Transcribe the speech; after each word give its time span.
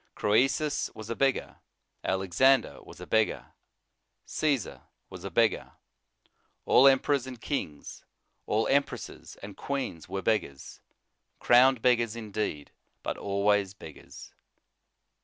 Croesus 0.15 0.89
was 0.95 1.11
a 1.11 1.15
beggar, 1.15 1.57
Alexander 2.03 2.81
was 2.81 2.99
a 2.99 3.05
beggar, 3.05 3.53
Caesar 4.25 4.81
was 5.11 5.23
a 5.23 5.29
beggar, 5.29 5.73
all 6.65 6.87
em 6.87 6.97
perors 6.97 7.27
and 7.27 7.39
kings, 7.39 8.03
all 8.47 8.65
empresses 8.65 9.35
and 9.43 9.55
queens 9.55 10.09
were 10.09 10.23
beggars; 10.23 10.81
crowned 11.39 11.83
beggars 11.83 12.15
indeed, 12.15 12.71
but 13.03 13.15
always 13.15 13.75
beggars. 13.75 14.33